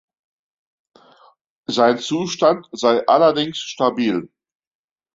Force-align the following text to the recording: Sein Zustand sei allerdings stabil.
Sein 1.67 1.99
Zustand 1.99 2.67
sei 2.71 3.05
allerdings 3.07 3.59
stabil. 3.59 4.27